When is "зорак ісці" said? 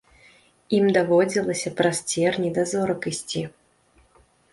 2.71-3.45